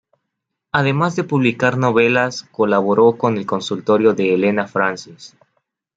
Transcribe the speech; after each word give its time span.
Además 0.71 1.15
de 1.15 1.23
publicar 1.25 1.77
novelas 1.77 2.41
colaboró 2.51 3.19
con 3.19 3.37
el 3.37 3.45
Consultorio 3.45 4.15
de 4.15 4.33
Elena 4.33 4.67
Francis. 4.67 5.37